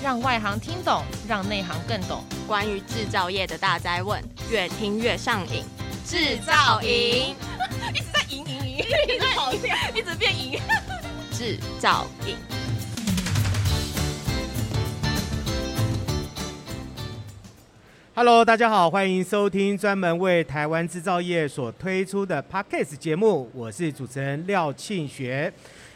[0.00, 2.22] 让外行听懂，让内行更懂。
[2.46, 5.64] 关于制造业的大哉问，越听越上瘾。
[6.06, 7.34] 制造营
[7.92, 10.60] 一直在赢赢赢，一直跑掉，一直变赢。
[11.32, 12.36] 制造营。
[18.14, 25.52] Hello，大家好，欢迎收听专门为台湾制造业所推出的 Podcast 节目，我是主持人廖庆学。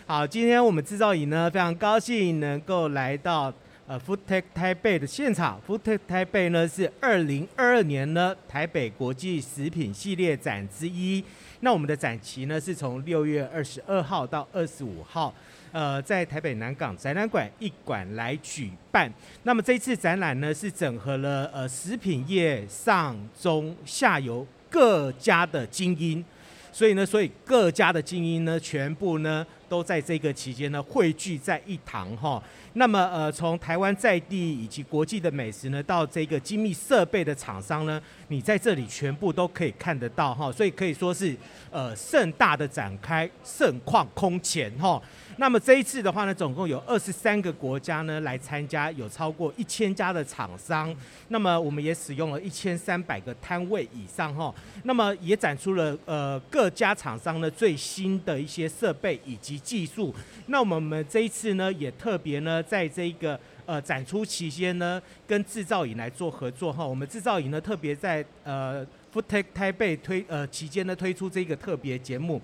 [0.06, 3.52] 好，今天我们制造营呢，非常高兴能够来到。
[3.84, 11.22] 呃，FoodTech 台北的现场，FoodTech 台北呢是二零二二年呢台北国际食品系列展之一。
[11.60, 15.34] 那我们的展期呢是从六月二十二号到二十五号，
[15.72, 19.12] 呃，在台北南港展览馆一馆来举办。
[19.42, 26.24] 那么这次展览呢是整合了呃食品业上中下游各家的精英，
[26.72, 32.42] 所以呢，所以各家的精英呢全部呢都在这个期间呢汇聚在一堂哈。
[32.72, 41.36] 那么，呃，从台湾在地以及国际的美食呢，到这个精密设备的厂商呢，你在这里全部都可以看得到哈，所以可以说是
[41.70, 45.00] 呃盛大的展开，盛况空前哈。
[45.38, 50.94] 那么这一次的话呢，总共有二十三个国家呢来参加，有超过一千家的厂商。
[51.28, 54.54] 那么我们也使用了一千三百个摊位以上哈。
[54.84, 60.14] 那么也展出了呃各家厂商呢最新的一些设备以及技术。
[60.46, 66.86] 那我们这一次呢也特别呢在这个呃展出期间呢跟制造营来做合作哈。
[66.86, 72.40] 我们制造营呢特别在呃 FoodTech 台北推呃期间呢推出这个特别节目。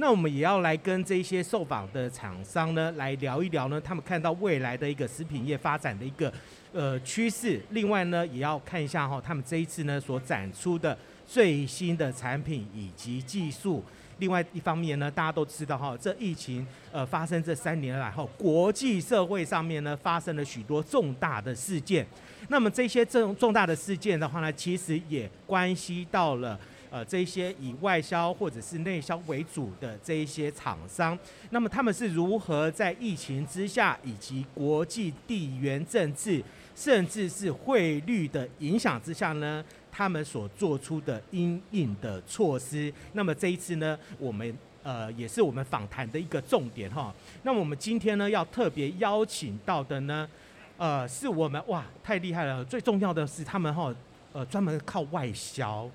[0.00, 6.32] 那我们也要来跟这些受访的厂商呢，来聊一聊呢，他们看到未来的一个食品业发展的一个
[6.72, 7.60] 呃趋势。
[7.68, 13.84] 另外呢，也要看一下哈，他们这一次呢所展出的最新的产品以及技术。
[14.16, 22.06] 另外一方面呢，大家都知道哈，这疫情呃发生这三年来后，国际社会上面呢发生了许多重大的事件。
[22.48, 26.58] 那么这些这种重大的事件的话呢，其实也关系到了。
[26.90, 31.16] 呃，这一些以外销或者是内销为主的这一些厂商，
[31.50, 36.42] 那么他们是如何在疫情之下，以及国际地缘政治，
[36.74, 42.92] 甚至是汇率的影响之下呢，他们所做出的因应的措施？
[43.12, 47.14] 那么这一次呢，我们呃也是我们访谈的一个重点哈。
[47.44, 50.28] 那么我们今天呢，要特别邀请到的呢，
[50.76, 53.94] 呃，是我们哇太厉害了，最重要的是他们哈，
[54.32, 55.88] 呃，专门靠外销。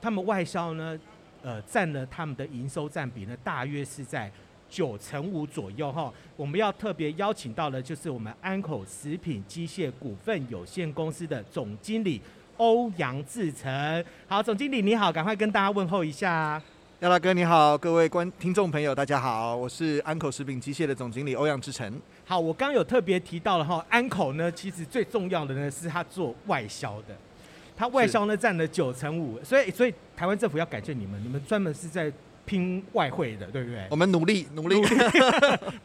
[0.00, 0.98] 他们外销呢，
[1.42, 4.30] 呃，占了他们的营收占比呢，大约是在
[4.68, 6.12] 九成五左右哈。
[6.36, 12.20] 我们要特别邀请到的，就是我们安口食品机械股份有限公司的总经理
[12.56, 14.04] 欧阳志成。
[14.26, 16.60] 好，总经理你好，赶快跟大家问候一下。
[17.00, 22.00] 廖大哥你好，各位观听众朋友大家好，我是安口食品机械的总经理欧阳志成。
[22.26, 27.16] 好，我刚刚有特别提到了哈，安口呢，其实最重要的呢，是他做外销的。
[27.80, 32.12] 它外销呢占了九成五，所以所以台湾政府要感谢你们，你们专门是在
[32.44, 33.86] 拼外汇的，对不对？
[33.90, 34.78] 我们努力努力，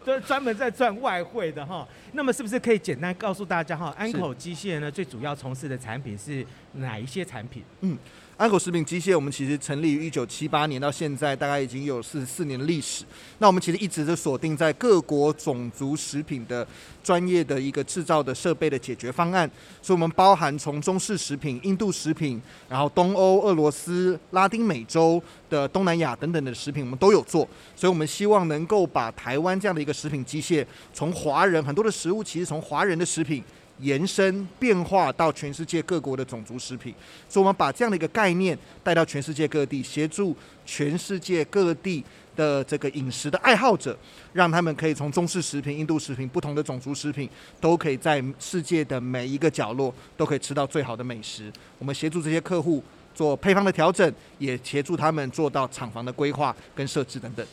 [0.06, 1.88] 就是 专门在赚外汇的哈。
[2.12, 7.64] 那么是不是可以简单告诉大家哈，安口机械呢最主要从事的产品是哪一些产品？
[7.80, 7.98] 嗯。
[8.38, 13.06] 安口食品机械，我们其实成立于一九七八年，到现在大概已经有四十四年的历史。
[13.38, 16.68] 那我们其实一直都锁定在各国种族食品的
[17.02, 19.50] 专业的一个制造的设备的解决方案，
[19.82, 27.48] 所以我们包含从中式食品、印度食品，然后东欧、俄罗斯、拉丁美洲的东南亚等等的食品，我们都有做。
[27.74, 33.42] 所以我们希望能够把台湾这样的一个食品机械，从华人很多的食物，其实从华人的食品。
[33.80, 36.94] 延伸变化到全世界各国的种族食品，
[37.28, 42.04] 所以我们把这样的一个概念带到全世界各地，协助全世界各地
[42.36, 43.98] 的这个饮食的爱好者，
[44.34, 51.52] 让他们可以从中式食品、印度食品、不同的种族食品，都可以在世界的每一个角落都可以吃到最好的美食。
[51.78, 52.82] 我们协助这些客户
[53.14, 57.46] 做配方的调整，也协助他们做到厂房的规划跟设置等等。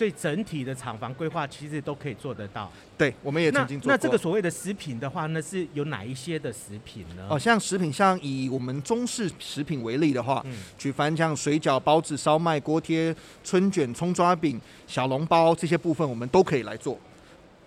[0.00, 2.72] 所以整体的厂房规划其实都可以做得到。
[2.96, 3.92] 对，我们也曾经做过。
[3.92, 7.26] 那，那这个所谓的食品的话，那是有哪一些的食品呢？
[7.28, 13.14] 哦，像食品，像以我们中式食品为例的话，嗯，举凡像水饺、包子、烧麦、锅贴、
[13.44, 16.98] 春卷、葱抓饼、小笼包这些部分，我们都可以来做。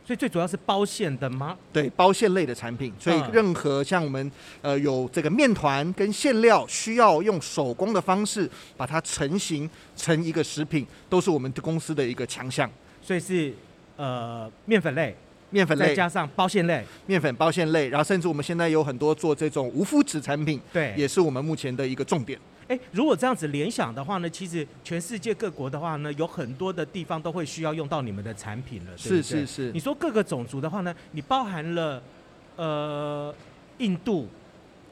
[0.06, 1.58] 所以最主要是包馅的吗？
[1.72, 2.94] 对，包馅类的产品。
[3.00, 12.70] 所以任何像我们呃有这个面团跟馅料，需要用手工的方式把它成型成一个食品，都是我们公司的一个强项。
[13.02, 13.54] 所以是
[13.96, 15.16] 呃面粉类，
[15.50, 22.38] 面粉类加上包馅类，面粉包馅类，然后甚至我们现在有很多做这种无麸质产品，对，也是我们目前的一个重点。
[22.68, 28.92] 哎，如果这样子联想的话呢，其实全世界各国的话呢，有很多的地方都会需要用到你们的产品了。
[28.98, 29.22] 对不对？
[29.22, 29.72] 是是是。
[29.72, 32.02] 你说各个种族的话呢，你包含了
[32.56, 33.34] 呃
[33.80, 34.28] 印度，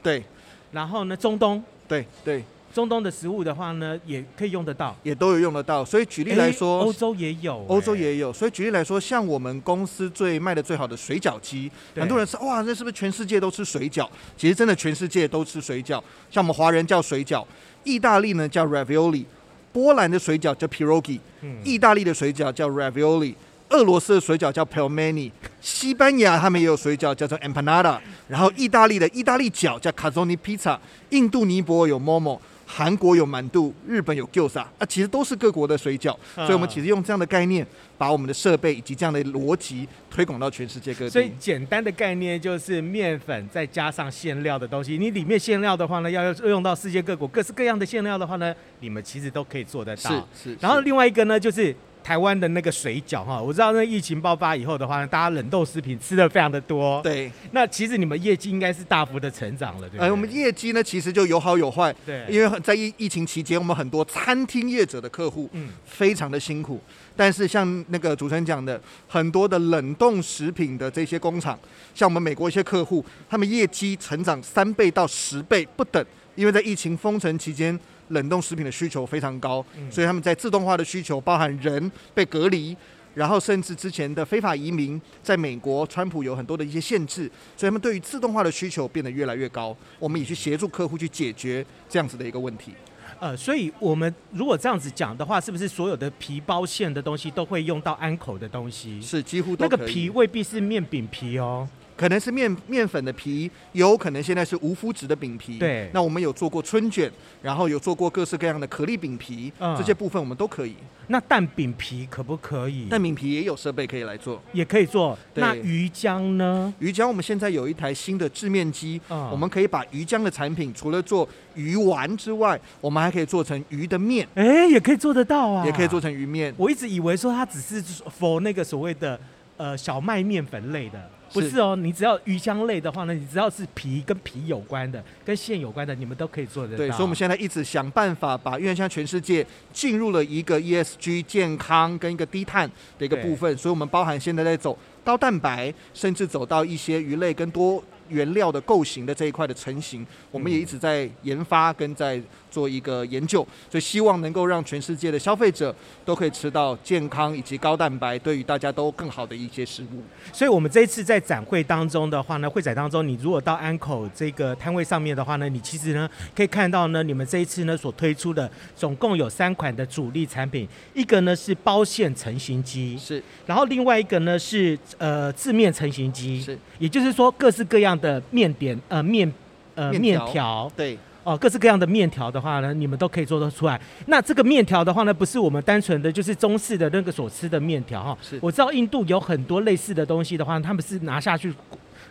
[0.02, 0.22] 对，
[0.70, 2.44] 然后呢中东，对对。
[2.72, 5.84] 中东的食物的话呢，也可以用得到，也都有用得到。
[5.84, 8.32] 所以举例来说，欧洲也有，欧洲也有。
[8.32, 14.08] 所以举例来说，像我们公司最卖的最好的水饺机，很多人说哇，那是不是全世界都吃水饺？
[14.36, 16.02] 其实真的全世界都吃水饺。
[16.30, 17.44] 像我们华人叫水饺，
[17.84, 19.26] 意大利呢叫 ravioli，
[19.70, 21.20] 波兰的水饺叫 pierogi，
[21.62, 23.34] 意大利的水饺叫 ravioli，
[23.68, 25.30] 俄罗斯的水饺叫 pelmeni，
[25.60, 27.98] 西班牙他们也有水饺叫做 empanada，
[28.28, 30.78] 然后意大利的意大利饺叫 calzone pizza，
[31.10, 32.38] 印度尼泊尔有 momo。
[32.74, 37.66] 韩国有满度，日本有 gyoza 啊，其实都是各国的水饺，所以我们其实用这样的概念，
[37.98, 41.10] 把我们的设备以及这样的逻辑推广到全世界各地。
[41.10, 50.10] 所以简单的概念就是面粉再加上馅料的东西，你里面馅料的话呢，要用到世界各国各式各样的馅料的话呢，你们其实都可以做得到。
[50.34, 50.56] 是是。
[50.58, 51.76] 然后另外一个呢，就是。
[52.02, 57.00] 台湾的那个水饺哈，我知道那疫情爆发以后的话呢，大家冷冻食品吃的非常的多。
[57.02, 60.06] 对，那其实你们业绩应该是大幅的成长了，对不对？
[60.06, 61.94] 呃，我们业绩呢，其实就有好有坏。
[62.04, 66.80] 对，因为在疫疫情期间，我们很多餐厅业者的客户，嗯，非常的辛苦。
[67.14, 71.58] 但是像那个主持人讲的，很多的冷冻食品的这些工厂，
[71.94, 76.04] 像我们美国一些客户，他们业绩成长三倍到十倍不等，
[76.34, 77.78] 因为在疫情封城期间。
[78.08, 82.76] 冷冻食品的需求非常高，所以他们在自动化的需求，包含人被隔离，
[83.14, 89.76] 然后甚至之前的非法移民，在美国川普有很多的一些限制，所以他们对于自动化的需求变得越来越高。
[89.98, 92.72] 我们也去协助客户去解决这样子的一个问题。
[93.20, 99.00] 呃，所以我们如果这样子讲的话，是不是所有的皮包馅的东西都会用到安口的东西？
[99.00, 99.64] 是几乎都。
[99.64, 101.68] 那个皮未必是面饼皮哦。
[102.02, 105.56] 可能是面面粉的皮，有可能现在是无麸质的饼皮。
[105.56, 107.08] 对，那我们有做过春卷，
[107.40, 110.74] 然后有做过各式各样的可丽饼皮，嗯、这些部分我们都可以。
[111.06, 112.86] 那蛋饼皮可不可以？
[112.88, 115.16] 蛋饼皮也有设备可以来做，也可以做。
[115.34, 116.74] 那鱼浆呢？
[116.80, 124.26] 鱼浆我们现在有一台新的制面机，嗯、我们可以把鱼浆的产品除了做鱼丸之外，我们还可以做成鱼的面。
[124.34, 126.52] 哎，也可以做得到啊，也可以做成鱼面。
[126.56, 127.80] 我一直以为说它只是
[128.18, 129.20] for 那个所谓的
[129.62, 131.00] 呃小麦面粉类的。
[131.32, 136.76] 不是哦，你只要鱼香类的话呢，你只要是皮跟皮有关的、跟线有关的，你们都可以做得到。
[136.76, 147.82] 对，所以我们现在一直想办法把，因为现在全世界进入了一个 ESG 健康跟一个低碳的一个部分，所以我们包含现在在走高蛋白，甚至走到一些鱼类跟多
[148.12, 152.20] 原料的构型的这一块的成型，我们也一直在研发跟在
[152.50, 155.74] 做一个研究，所以希望能够让全世界的消费者
[156.04, 160.02] 都可以吃到健康以及高蛋白，对于大家都更好的一些食物。
[160.32, 179.32] 所以，我们这一次在展会当中的话呢，会展当中，你如果到安口这个摊位上面的话呢，你其实呢可以看到呢，你们这一次呢所推出的总共有三款的主力产品，一个呢是包馅成型机，是，然后另外一个呢是呃字面成型机，是，也就是说各式各样的面点呃面
[179.74, 180.98] 呃面条，对。
[181.24, 183.80] 哦，各式各样的面条的话呢，你们都可以做得出来。
[184.06, 188.18] 那这个面条的话呢，不是我们单纯的就是中式的那个所吃的面条哈。
[188.20, 188.36] 是。
[188.42, 191.54] 我知道印度有很多类似的东西的话，他们是拿下去，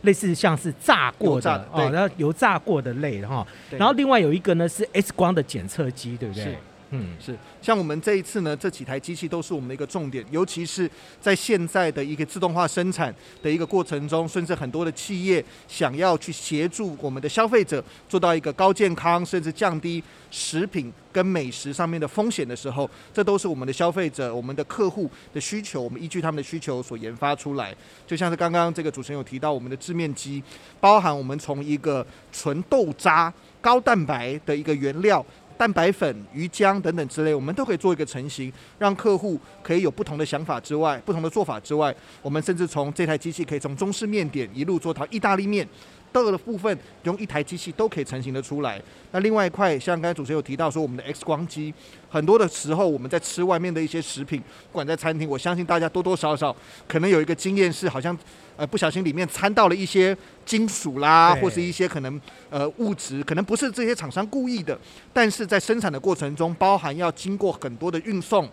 [0.03, 3.45] 类似像是炸过的哦，然后油炸过的类的哈。
[3.71, 6.57] 然后另外有一个呢是 X 光的检测机，对不对？
[6.93, 10.89] 嗯，是像我们这一次呢，这几台机器都是我们的一个重点，尤其是
[11.21, 27.73] 在现在的一个自动化生产的一个过程中，甚至很多的企业想要去协助我们的消费者做到一个高健康，甚至降低食品跟美食上面的风险的时候，这都是我们的消费者、我们的客户的需求，我们依据他们的需求所研发出来。
[28.05, 30.43] 就像是刚刚这个主持人有提到，我们的制面机
[30.81, 35.25] 包含我们从一个纯豆渣、高蛋白的一个原料。
[35.61, 45.67] 蛋白粉、鱼浆等等之类，我们都可以做一个成型，让客户可以有不同的想法之外，不同的做法之外，我们甚至从这台机器可以从中式面点一路做到意大利面，
[46.11, 48.81] 各个部分用一台机器都可以成型的出来。
[49.11, 51.73] 那另外一块，像刚才主持人有提到说，我们的 X 光机，
[52.09, 54.39] 很多的时候我们在吃外面的一些食品，
[54.71, 56.55] 不管在餐厅，我相信大家多多少少
[56.87, 58.17] 可能有一个经验是，好像。
[58.57, 60.15] 呃，不小心里面掺到了一些
[60.45, 64.77] 金属啦，或是一些可能呃物质，可能不是这些厂商故意的，
[65.11, 68.47] 但是在生产的过程中，包含要经过很多的运送、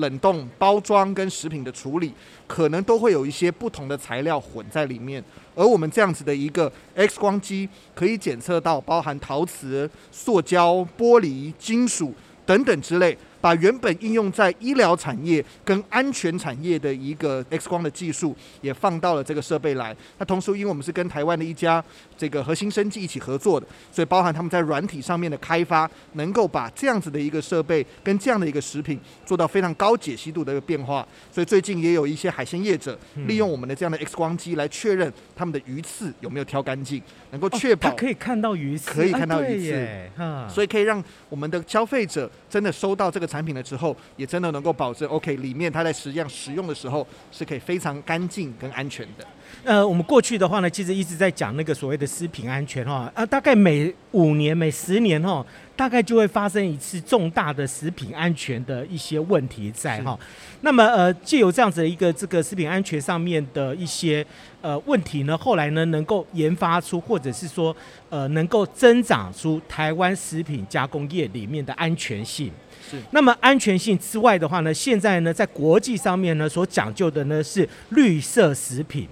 [0.00, 2.12] 冷冻、包装跟食品的处理，
[2.46, 5.22] 可能都会有一些不同的材料混在里面。
[5.54, 12.12] 而我们这样子的一个 X 光机，可以检测到包含陶瓷、塑胶、玻璃、金属
[12.44, 13.16] 等等之类。
[13.40, 19.96] 把原本应用在医疗产业跟安全产业的一个 X 光的技术也放到了这个设备来。
[20.18, 21.82] 那同时，因为我们是跟台湾的一家
[22.16, 31.06] 这个核心生技一起合作的，所以包含他们在软体上面的开发，能够把这样子的一个设备跟这样的一个食品做到非常高解析度的一个变化。
[31.32, 49.24] 所以最近也有一些海鲜业者利用我们的这样的 X 光机来确认他们的鱼刺有没有挑干净，能够确保、哦、可以看到鱼刺，可以看到鱼刺，啊、所以可以让我们的消费者真的收到这个产品了之后，也真的能够保证 OK 里面它在实际上使用的时候是可以非常干净跟安全的。
[49.64, 55.44] 呃，我们过去的话呢，其实一直在讲那个所谓的食品安全哈，啊，大概每五年、每十年哈，
[55.76, 60.18] 大概就会发生一次重大的食品安全的一些问题在哈。
[60.62, 64.24] 那么呃，借由这样子的一个这个食品安全上面的一些
[64.60, 67.76] 呃问题呢，后来呢能够研发出，或者是说
[68.08, 72.52] 呃能够增长出台湾食品加工业里面的安全性。
[72.90, 72.96] 是。
[73.12, 79.08] 那么安全性之外的话呢，现在呢在国际上面呢所讲究的呢是绿色食品。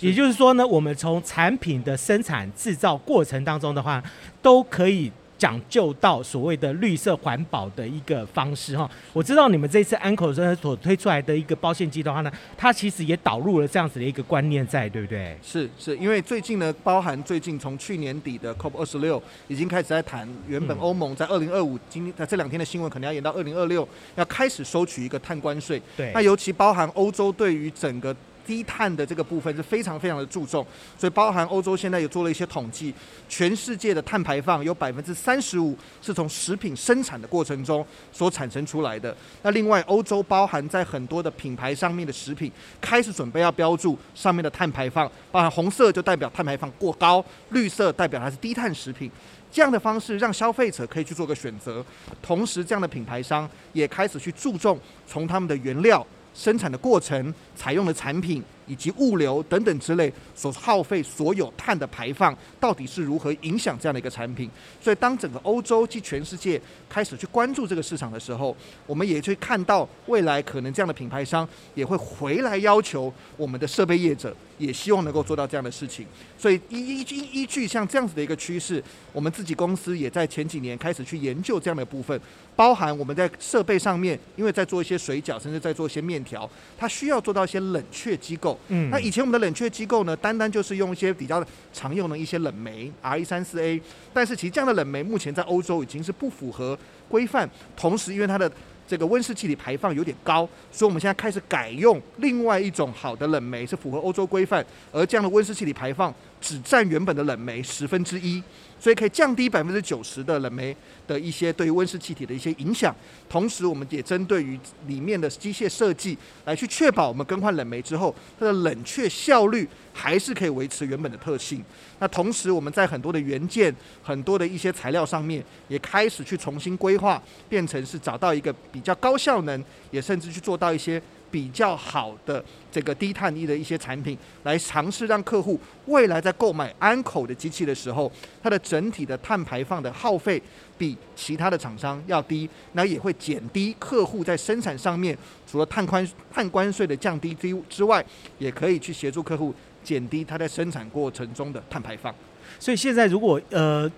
[0.00, 4.02] 也就是说呢，我们从产品的生产制造过程当中的话，
[4.42, 8.90] 都可以讲究到所谓的绿色环保的一个方式哈。
[9.12, 15.36] 我知道你们这次安口生所推出来的一个包线机的话呢，它其实也导入了这样子的一个观念在，对不对？
[15.42, 25.80] 是是，因为最近呢，包含最近从去年底的 COP 二十六已经开始在谈，原本欧盟在二零二五今天在这两天的新闻可能要延到二零二六，要开始收取一个碳关税。
[25.96, 28.14] 对，那尤其包含欧洲对于整个。
[28.46, 30.64] 低碳的这个部分是非常非常的注重，
[30.96, 32.94] 所以包含欧洲现在也做了一些统计，
[33.28, 39.14] 全世界的碳排放有百分之三十五是从食品生产的过程中所产生出来的。
[39.42, 42.50] 那另外，欧洲包含在很多的品牌上面的食品
[42.80, 49.10] 开始准备要标注上面的碳排放，包含红色就代表碳排放过高，绿色代表它是低碳食品。
[49.50, 51.82] 这样的方式让消费者可以去做个选择，
[52.20, 56.06] 同时这样的品牌商也开始去注重从他们的原料。
[56.36, 64.50] 生产的过程、采用的产品以及物流等等之类所耗费所有碳的排放，到底是如何影响这样的一个产品？
[64.80, 68.56] 所以，当整个欧洲及全世界开始去关注这个市场的时候，
[68.86, 76.06] 我们也去看到未来可能这样的品牌商也会回来要求我们的设备业者，也希望能够做到这样的事情。
[76.38, 78.82] 所以，依依依依据像这样子的一个趋势，
[79.12, 82.20] 我们自己公司也在前几年开始去研究这样的部分。
[82.54, 88.55] 包含我们在设备上面，因为在做一些水饺，甚至在做一些面条，它需要做到一些冷却机构。
[88.68, 93.80] 嗯，那以前我们的冷却机构呢，单单就是用一些比较常用的一些冷媒 R 一三四 A，
[94.12, 98.50] 但是其实这样的冷媒目前在欧洲已经是不符合规范，同时因为它的
[98.88, 108.42] 这个温室气体排放有点高，所以我们现在开始改用另外一种好的冷媒，是符合欧洲规范，而这样的温室气体排放只占原本的冷媒十分之一。
[108.78, 112.94] 所以可以降低百分之九十的冷媒的一些对于温室气体的一些影响，
[113.28, 121.64] 同时我们也针对于里面的机械设计来去确保我们更换冷媒之后，它的冷却效率还是可以维持原本的特性。
[121.98, 131.02] 那同时我们在很多的元件、很多的一些材料上面也开始去重新规划，变成是找到一个比较高效能，也甚至去做到一些。
[131.30, 138.10] 比较好的这个低碳一的一些产品，来尝试让客户未来在购买安口的机器的时候，
[138.42, 140.42] 它的整体的碳排放的耗费
[140.78, 145.16] 比其他的厂商要低，那也会减低客户在生产上面
[145.46, 148.04] 除了碳宽碳关税的降低之之外，
[148.38, 152.14] 也可以去协助客户减低它在生产过程中的碳排放。
[152.58, 153.90] 所以现在如果呃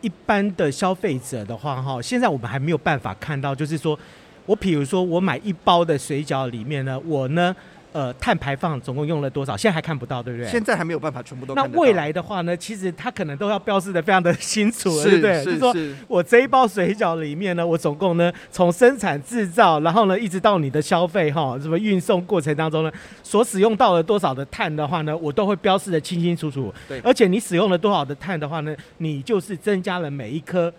[0.00, 3.98] 一般的消费者的话哈，现在我们还没有办法看到，就是说。
[4.46, 7.54] 我比如说，我买一包的水饺里面呢，我呢，
[7.92, 9.56] 呃，碳排放总共用了多少？
[9.56, 10.50] 现在还看不到，对不对？
[10.50, 11.70] 现在还没有办法全部都看到。
[11.72, 15.42] 那未来的话呢，其实它可能都要标示的非常的清楚对不对？
[15.42, 26.74] 是就是说我这一包水饺里面呢，我总共呢，从生产制造，然后呢，一直到你的消费哈，什么运送过程当中呢，所使用到了多少的碳的话呢，我都会标示的清清楚楚。
[26.86, 27.00] 对。
[27.00, 30.70] 而且你使用了多少的碳的话呢，你就是增加了每一颗。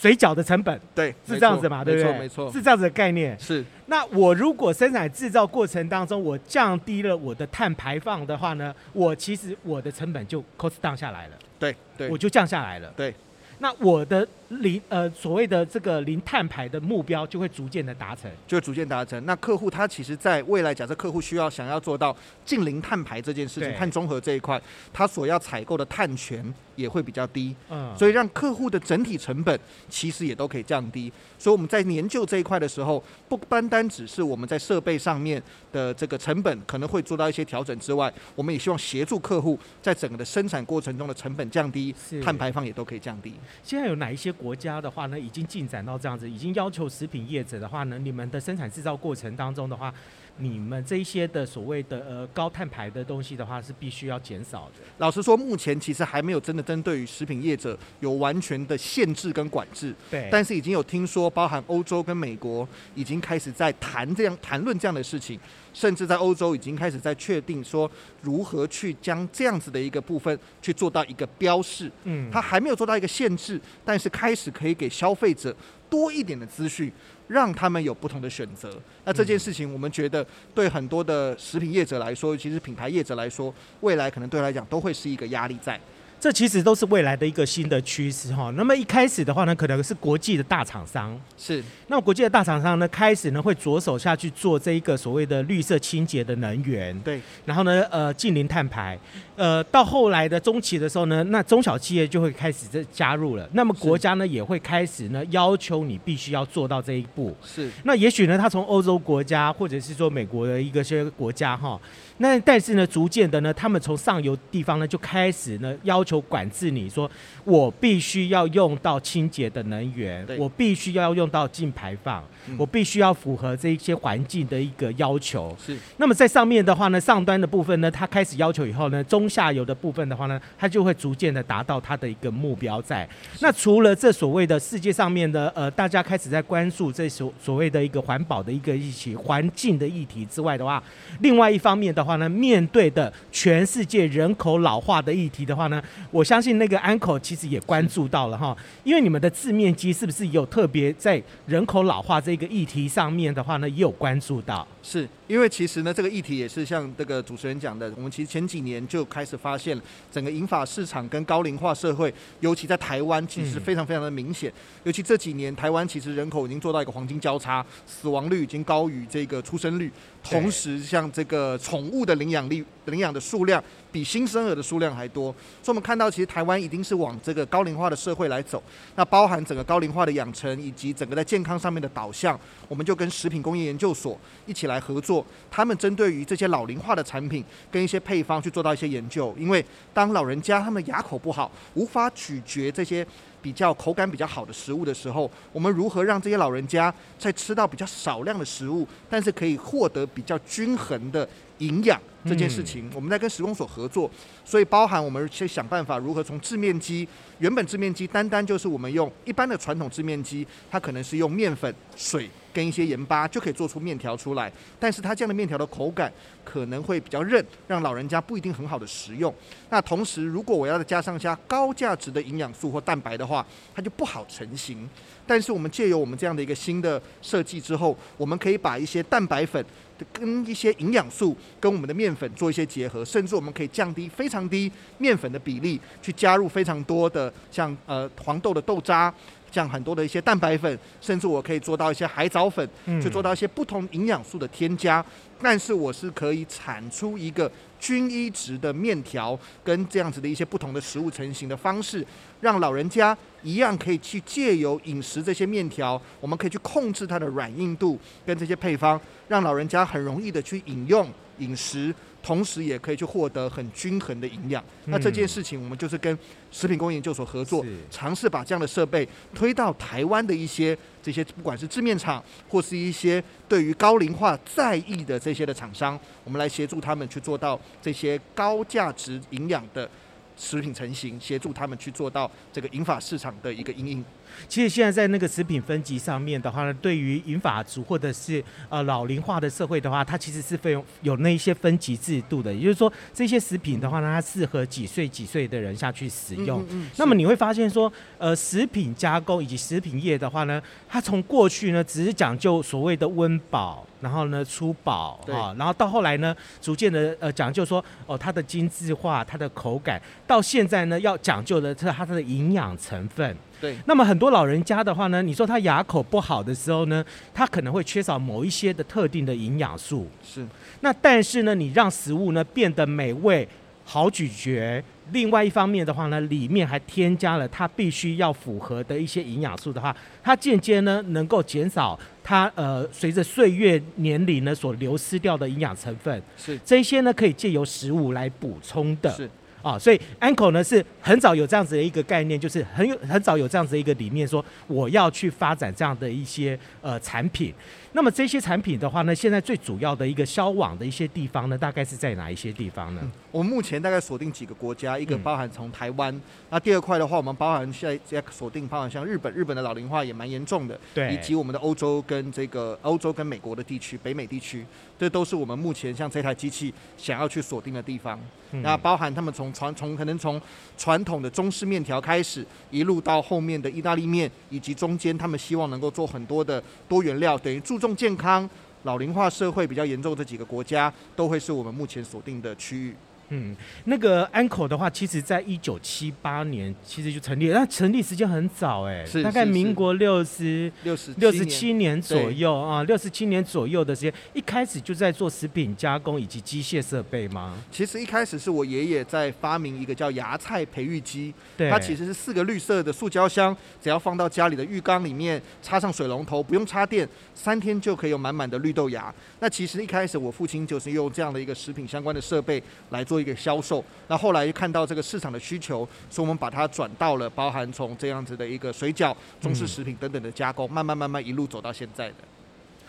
[0.00, 1.84] 水饺的成本对，是这样子嘛？
[1.84, 2.18] 对不对？
[2.18, 3.36] 没错，是这样子的概念。
[3.38, 3.64] 是。
[3.86, 11.32] 那我如果生产制造过程当中，我降低了我的碳排放的话呢，我其实我的成本就 cost down 下来了。
[11.58, 12.92] 对对，我就降下来了。
[12.96, 13.12] 对。
[13.60, 19.26] 那我的零呃所谓的这个零碳排的目标就会逐渐的达成，就会逐渐达成。
[19.26, 24.62] 那客户他其实在未来，假设客户需要想要做到净零碳排这件事情，碳中和这一块，
[24.92, 26.54] 他所要采购的碳权。
[26.78, 29.58] 也会比较低，嗯，所以让客户的整体成本
[29.88, 31.12] 其实也都可以降低。
[31.36, 35.42] 所以我们在研究这一块的时候，不单单只是我们在设备上面
[35.72, 41.92] 的这个成本可能会做到一些调整之外，我们也希望协助客户在整个的生产过程中的成本降低，
[42.22, 43.34] 碳排放也都可以降低。
[43.64, 49.92] 现在有哪一些国家的话呢，已经进展到这样子，已经要求食品业者的话呢，你们的生产制造过程当中的话，
[50.38, 54.82] 你们这一些的所谓的呃高碳排的东西的话，是必须要减少的。
[54.98, 59.94] 老实说，目前其实还没有真的针对于食品业者有完全的限制跟管制。
[60.10, 60.28] 对。
[60.30, 65.38] 但是已经有听说，包含欧洲跟美国已经开始在谈这样谈论这样的事情，
[65.74, 67.90] 甚至在欧洲已经开始在确定说
[68.22, 71.90] 如何去将这样子的一个部分去做到一个标示。
[72.04, 72.30] 嗯。
[72.30, 75.54] 它还没有做到一个限制，但是开始可以给消费者
[75.90, 76.92] 多一点的资讯。
[77.28, 78.70] 让他们有不同的选择。
[79.04, 85.78] 那这件事情，我们觉得对很多的食品业者来说，尤其是品牌业者来说，未来可能对他来讲都会是一个压力在。
[86.20, 88.52] 这其实都是未来的一个新的趋势哈。
[88.56, 91.62] 那么一开始的话呢，可能是国际的大厂商是。
[91.86, 96.98] 那国际的大厂商呢，开始呢会着手下去做这一个所谓的绿色清洁的能源。
[97.02, 97.20] 对。
[97.44, 98.98] 然后呢，呃，近零碳排。
[99.38, 103.48] 呃，到后来的中期的时候呢，那中小企业就会开始这加入了。
[103.52, 107.32] 那么国家呢也会开始呢要求你必须要做到这一步。
[107.44, 107.70] 是。
[107.84, 111.80] 那也许呢，他从欧洲国家或者是说美国的一个些国家哈，
[112.16, 117.08] 那但是呢，逐渐的呢，他们从上游地方呢就开始呢要求管制你说，
[117.44, 125.56] 我必须要用到清洁的能源，我必须要用到净排放，嗯、我必须要符合这一些环境的一个要求。
[125.64, 125.78] 是。
[125.98, 133.08] 那么在上面的话呢，上端的部分呢，他开始要求以后呢，中下游的部分的话呢，它就会逐渐的达到它的一个目标在。
[133.40, 140.82] 那除了这所谓的世界上面的呃，大家开始在关注这所所谓的一个环保的一个议题环境的议题之外的话，
[141.20, 154.66] 另外一方面的话呢，面对的全世界人口老化的议题的话呢，我相信那个安口其实也关注到了哈，因为你们的字面机是不是有特别在人口老化这个议题上面的话呢，也有关注到？
[154.88, 159.78] 是因为其实呢，这个议题也是像这个主持人讲的，我们其实前几年就开始发现，
[160.10, 164.50] 整个银发市场跟高龄化社会，尤其在台湾，其实非常非常的明显。
[164.84, 169.92] 尤其这几年，台湾其实人口已经做到一个黄金交叉，死亡率已经高于这个出生率，
[170.24, 173.62] 同时像这个宠物的领养率、领养的数量
[173.98, 178.62] 比新生儿的数量还多，所以我们看到，其实台湾一定是往这个高龄化的社会来走。
[178.94, 182.38] 那包含整个高龄化的养成，以及整个在健康上面的导向，
[182.68, 185.26] 我们就跟食品工业研究所一起来合作。
[185.50, 193.04] 他们针对于这些老龄化的产品跟一些配方去做到一些研究，因为当老人家他们牙口不好，无法咀嚼这些
[193.42, 204.10] 比较口感比较好的食物的时候，我们如何让这些老人家在吃到比较少量的食物，但是可以获得比较均衡的营养这件事情，我们在跟食工所合作，
[204.44, 212.28] 所以包含我们去想办法如何从制面机，原本制面机单单就是我们用一般的传统制面机，它可能是用面粉、水。
[212.50, 216.12] 跟一些盐巴就可以做出面条出来，但是它这样的面条的口感
[216.44, 219.32] 可能会比较韧，让老人家不一定很好的食用。
[219.70, 224.88] 那同时，如果我要再加上加高价值的营养素或蛋白的话，它就不好成型。
[225.24, 229.64] 但是我们借由我们这样的一个新的设计之后，我们可以把一些蛋白粉
[230.12, 239.12] 跟一些营养素跟我们的面粉做一些结合，甚至我们可以降低非常低面粉的比例，去加入非常多的像呃黄豆的豆渣。
[239.50, 242.68] 像很多的一些蛋白粉，甚至我可以做到一些海藻粉，
[243.00, 245.04] 去做到一些不同营养素的添加，
[245.40, 252.06] 但是我是可以产出一个均一值的面条，跟这样子的一些不同的食物成型的方式，
[252.40, 261.08] 让老人家一样可以去借由饮食这些面条，我们可以去控制它的软硬度跟这些配方，让老人家很容易的去饮用
[261.38, 261.94] 饮食。
[262.22, 264.62] 同时也可以去获得很均衡的营养。
[264.86, 266.18] 那这件事情，我们就是跟
[266.50, 279.88] 食品工业研究所合作，尝试把这样的设备推到台湾的一些这些，不管是制面厂或是一些对于高龄化在意的这些的厂商，我们来协助他们去做到这些高价值营养的
[280.36, 284.04] 食品成型，协助他们去做到这个银发市场的一个应应。
[284.48, 292.52] 其实现在在那个食品分级上面的话呢，对于银发族或者是呃老龄化的社会的话，它其实是费用有那一些分级制度的。
[292.52, 296.60] 也就是说，这些食品的话呢，它适合几岁几岁的人下去使用。
[296.62, 313.36] 嗯嗯嗯，那么你会发现说，呃，食品加工以及食品业的话呢，它从过去呢只是讲究所谓的温饱，然后呢粗饱啊，然后到后来呢，逐渐的呃讲究说哦它的精致化、它的口感，到现在呢要讲究的是它的营养成分。
[313.60, 320.06] 对，那么很多老人家的话呢，你说他牙口不好的时候呢，他可能会缺少某一些的特定的营养素。
[320.22, 320.46] 是，
[320.80, 323.48] 那但是呢，你让食物呢变得美味、
[323.84, 336.22] 好咀嚼、另外一方面的话呢，里面还添加了它必须要符合的一些营养素的话，它间接呢能够减少它呃随着岁月年龄呢所流失掉的营养成分。
[336.36, 339.10] 是这些呢可以借由食物来补充的。
[339.10, 339.28] 是。
[339.62, 347.52] 啊、所以安口呢是很早有这样子的一个概念，就是很有很早有这样子的一个理念，说我要去发展这样的一些呃产品。
[347.92, 353.00] 那么这些产品的话呢，现在最主要的一个销往的一些地方呢，大概是在哪一些地方呢？
[353.02, 356.20] 嗯、我们目前大概锁定几个国家，一个包含从台湾，嗯、
[356.50, 364.64] 那第二块的话，我们包含现在在锁定包含像日本，日本的老龄化也蛮严重的，对，以及我们的欧洲跟这个欧洲跟美国的地区，北美地区，
[364.98, 368.20] 这都是我们目前像这台机器想要去锁定的地方。
[368.50, 370.40] 嗯、那包含他们从传从可能从
[370.76, 378.48] 传统的中式面条开始，一路到后面的意大利面，以及中间他们希望能够做很多的多元料，等于注重健康、
[378.84, 382.94] 老龄化社会比较严重这几个国家，都会是我们目前锁定的区域。
[383.30, 397.54] 嗯，那个安口的话，其实在一九七八年其实就成立了，那成立时间很早哎，是大概民国六十六十六十七年左右啊，六十七年左右的时间，一开始就在做食品加工以及机械设备吗？
[397.70, 409.14] 其实一开始是我爷爷在发明一个叫芽菜培育机，对，它其实是四个绿色的塑胶箱，只要放到家里的浴缸里面，插上水龙头，不用插电，三天就可以有满满的绿豆芽。
[409.40, 413.17] 那其实一开始我父亲就是用这样的一个食品相关的设备来做。
[413.20, 422.16] 一个销售，那后来又看到这个市场的需求，所以我们把它转到了包含从这样子的一个水饺、中式食品等等的加工，慢慢慢慢一路走到现在的。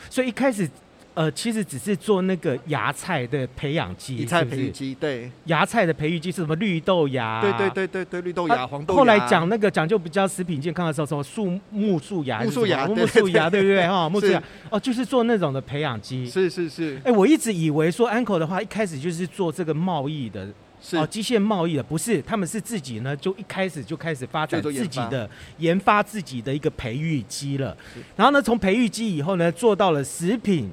[0.09, 0.69] 所以一开始。
[1.19, 6.55] 呃，其实只是做那个芽菜的培养基，芽菜培育基，对，芽菜的培育基是什么？
[6.55, 8.97] 绿豆芽，对对对对对，绿豆芽、啊、黄豆芽。
[8.97, 13.85] 后来讲那个讲究比较食品健康的时候，什么树木树芽，木树芽，木树芽，对不对？
[13.85, 16.25] 哈，木树芽，哦，就是做那种的培养基。
[16.25, 16.95] 是是是。
[16.99, 20.47] 哎、欸，我一直以为说安口的话，一开始就是做这个贸易的，
[20.93, 27.75] 哦，机械贸易的，不是，他们是自己呢，就一开始就开始发展自己的研发自己的一个培育基了。
[28.15, 30.71] 然后呢，从培育基以后呢，做到了食品。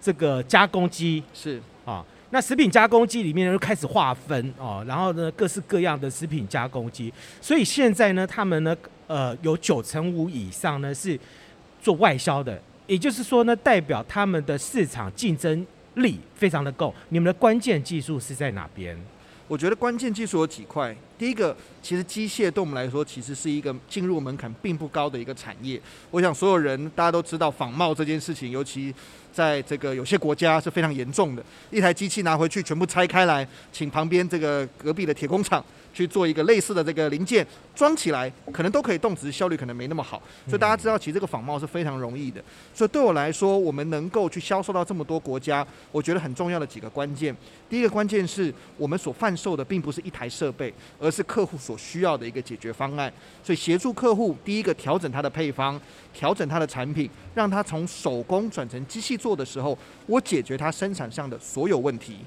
[0.00, 1.22] 这个加工机。
[1.34, 1.60] 是。
[1.86, 8.76] 啊，那食品加工机里面就开始划分哦，然后呢，各式各样的食品加工机，所以现在呢，他们呢，
[9.08, 11.18] 呃，有九成五以上呢是
[11.82, 16.94] 做外销的，也就是说呢，代表他们的市场竞争力非常的够。
[17.08, 18.96] 你们的关键技术是在哪边？
[19.48, 25.78] 我觉得关键技术有几块，第一个，其实机械对我们来说，其实是一个进入门槛并不高的一个产业。
[26.10, 28.94] 我想所有人大家都知道仿冒这件事情，尤其。
[29.32, 40.20] 在这个有些国家是非常严重的，一台机器拿回去全部拆开来，请旁边这个隔壁的铁工厂去做一个类似的这个零件装起来，可能都可以动，只是效率可能没那么好。
[40.48, 42.42] 所以大家知道，其实这个仿冒是非常容易的。
[42.74, 47.34] 所以对我来说，我们能够去销售到这么多国家，我觉得很重要的几个关键。
[47.68, 53.12] 第一个关键是我们所贩售的并不是一台设备，而是客户所需要的一个解决方案。
[53.42, 55.80] 所以协助客户，第一个调整它的配方，
[56.14, 62.18] 调整它的产品，让它从手工转成机器做的时候，我解决它生产上的所有问题。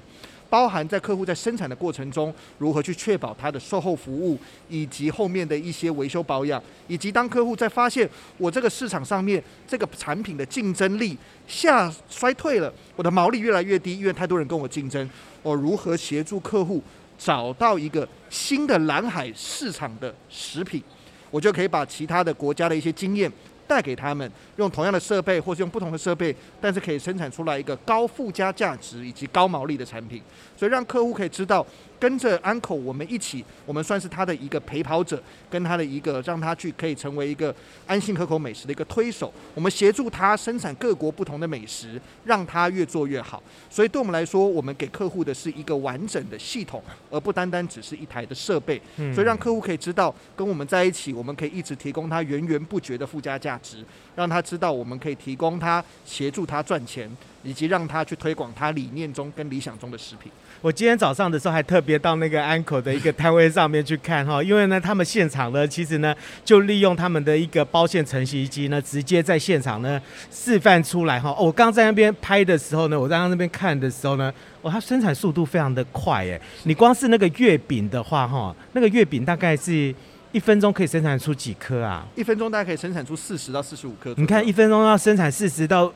[0.50, 11.18] 包含在客户在生产的过程中，如何去确保他的售后服务，以及后面的一些维修保养，以及当客户在发现我这个市场上面这个产品的竞争力
[11.48, 15.10] 下衰退了，我的毛利越来越低，因为太多人跟我竞争，
[15.42, 16.80] 我如何协助客户
[17.24, 20.82] 找到一个新的蓝海市场的食品，
[21.30, 23.32] 我就可以把其他的国家的一些经验。
[23.66, 30.22] 带给他们用同样的设备，或是用不同的设备，但是可以生产出来一个高附加价值以及高毛利的产品，
[30.54, 31.66] 所以让客户可以知道。
[31.98, 37.54] 跟着安口，我们一起，我们算是他的一个陪跑者，跟他的一个让他去可以成为一个
[37.86, 39.32] 安心可口美食的一个推手。
[39.54, 43.42] 我们协助他生产各国不同的美食，让他越做越好。
[43.70, 48.80] 所以对我们来说，我们给客户的是一个完整的系统，而不单单只是一台的设备。
[49.14, 57.10] 所以让客户可以知道，跟我们在一起，我们可以一直提供他源源不绝的附加价值，让他知道我们可以提供他协助他赚钱，
[57.42, 60.30] 以及让他去推广他理念中跟理想中的食品。
[60.64, 70.00] 我今天早上的时候还特别到那个安口的一个摊位上面去看哈，因为呢，他们现场呢，其实呢，就利用他们的一个包线承袭机呢，直接在现场呢
[70.30, 71.28] 示范出来哈。
[71.38, 76.40] 哦，我刚在那边拍的时候呢，我在那边看的时候呢，哦，它生产速度非常的快哎。
[76.62, 79.94] 你光是那个月饼的话哈，那个月饼大概是
[80.32, 82.06] 一分钟可以生产出几颗啊？
[82.16, 84.14] 一分钟大概可以生产出四十到四十五颗。
[84.16, 85.92] 你看一分钟要生产四十到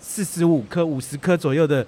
[0.00, 1.86] 四十五颗、五十颗左右的。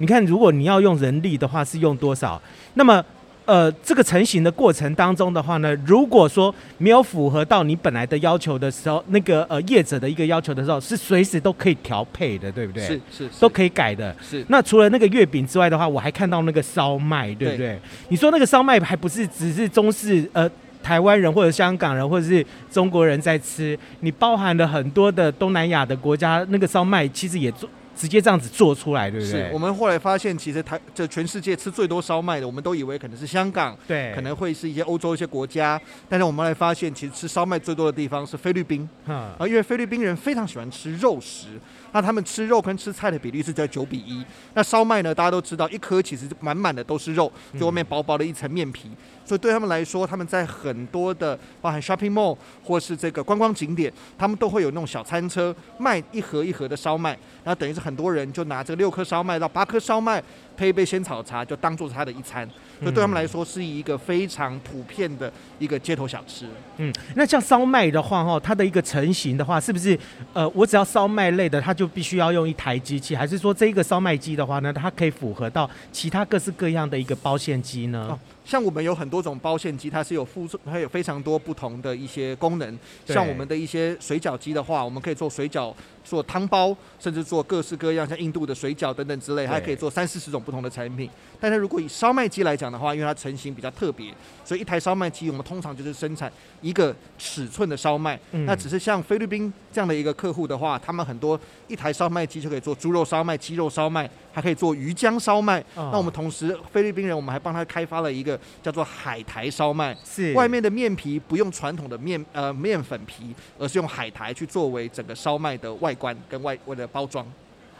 [0.00, 2.40] 你看，如果你要用人力的话，是用多少？
[2.72, 3.04] 那么，
[3.44, 12.82] 呃，这个成型的过程当中的话呢，如果说没有符合到你本来的要求的时候，那个呃业者的一个要求的时候，是随时都可以调配的，对不对？
[12.82, 14.16] 是是，是都可以改的。
[14.22, 14.42] 是。
[14.48, 17.58] 那除了那个月饼之外的话，我还看到那个烧麦，对不对？
[17.58, 20.50] 对你说那个烧麦还不是只是中式呃
[20.82, 27.68] 台湾人或者香港人或者是中国人在吃，你包含了很多的东南亚的国家，那个烧麦其实也做。
[28.00, 29.42] 直接这样子做出来，对不对？
[29.42, 35.78] 是我们后来发现，其实台这全世界吃最多烧麦的，我们都以为可能是香港，对，可能会是一些欧洲一些国家。
[36.08, 41.48] 但是我们来发现，其实吃烧麦最多的地方是菲律宾，啊，因为菲律宾人非常喜欢吃肉食，
[41.92, 44.24] 那他们吃肉跟吃菜的比例是在九比一。
[44.54, 48.88] 那烧麦呢，大家都知道，一颗其实满满的都是肉，就外面薄薄的一层面皮。
[48.88, 48.96] 嗯
[49.30, 57.10] 所以对他们来说，他们在很多的包含 shopping mall 或是这个观光景点，他们都会有那种小餐车卖一盒一盒的烧麦，
[57.44, 60.20] 然后等于是很多人就拿这六颗烧麦到八颗烧麦，
[60.56, 62.44] 配一杯仙草茶，就当做是他的一餐。
[62.80, 66.46] 所以对他们来说，是一个非常普遍的一个街头小吃。
[66.78, 69.96] 嗯，那像烧麦的话，哈，它的一个成型的话，是不是
[70.32, 78.08] 呃，我只要烧麦类的，它就必须要用一台机器，还是说这一个烧麦机的话呢，它可以符合到其他各式各样的一个包馅机呢？
[78.10, 78.18] 哦
[78.50, 82.76] 像我们有很多种包馅机，它是有附，它有非常多不同的一些功能。
[83.06, 85.72] 像我们的一些水饺机的话，我们可以做水饺、
[86.10, 91.08] 做汤包，甚至做各式各样像印度的水饺等等之类，还可以做三四十种不同的产品。
[91.38, 94.12] 但是如果以烧麦机来讲的话，因为它成型比较特别，
[94.44, 98.18] 所以一台烧麦机我们通常就是生产一个尺寸的烧麦。
[98.32, 105.60] 嗯、那只是像菲律宾这样的一个客户的话，他们很多一台烧麦机就可以做猪肉烧麦、鸡肉烧麦，还可以做鱼浆烧麦。
[105.76, 108.40] 哦、那我们同时菲律宾人，我们还帮他开发了一个。
[108.62, 117.24] 叫做海苔烧麦，是外面的面皮不用传统的面呃面粉皮，而是用海苔去作为整个烧麦的外观跟外外的包装。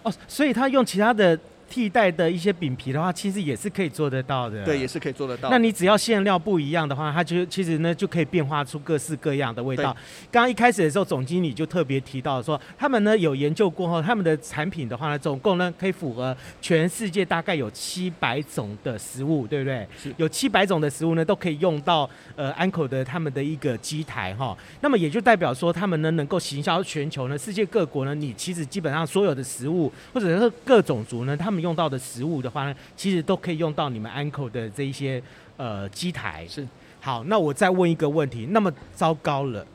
[0.04, 1.36] 哦，所以他用其他的。
[1.70, 4.64] 替代的一些饼皮的话，其实也是可以做得到的。
[4.64, 5.48] 对，也是可以做得到。
[5.48, 9.96] 那你只要馅料不一样的话，它就其实呢就可以变化出各式各样的味道。
[10.30, 19.86] 刚刚一开始的时候，总经理就特别提到说，他们呢有研究过后，他们的产品的话呢，总共呢可以符合全世界大概有七百种的食物，对不对？
[19.96, 20.12] 是。
[20.16, 24.56] 有七百种的食物呢，都可以用到呃安口的他们的一个机台哈。
[24.80, 35.22] 那么也就代表说，他们呢能够行销全球呢，世界各国呢，你其实基本上所有的食物或者是各种族呢，他们用到的食物的话呢，其实都可以用到你们安口的这一些
[35.56, 36.46] 呃机台。
[36.48, 36.66] 是，
[37.00, 39.66] 好，那我再问一个问题，那么糟糕了，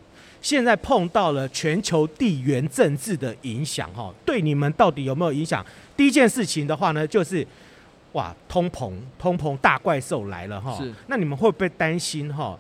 [0.42, 5.66] 现在碰到了全球地缘政治的影响，哈，对你们到底有没有影响？
[5.96, 7.46] 第一件事情的话呢，就是
[8.14, 12.58] 哇，通膨，通膨大怪兽来了，哈，是，那你们会不会担心，哈？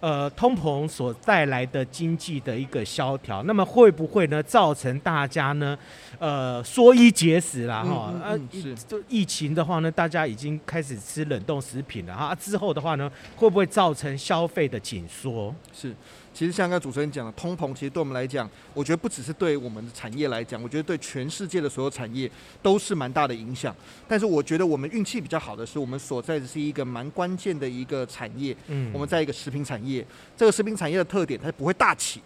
[0.00, 5.76] 呃，通膨所带来的经济的一个萧条，那么会不会呢造成大家呢，
[6.18, 7.82] 呃，缩衣节食啦？
[7.82, 15.54] 哈、嗯，嗯、嗯，就疫情的话呢，大家已经开始吃冷冻食品了哈、啊，之后的话呢，会不会造成消费的紧缩？
[15.72, 15.94] 是。
[16.38, 22.30] 其实像刚才主持人讲的，通膨其实对我们来讲，我觉得不只是对我们的产业来讲，我觉得对全世界的所有产业
[22.62, 23.74] 都是蛮大的影响。
[24.06, 28.56] 但是我觉得我们运气比较好的是，我们所在的是一个蛮关键的一个产业。
[28.68, 32.22] 嗯，我们在一个食品产业，这个食品产业的特点，它不会大起，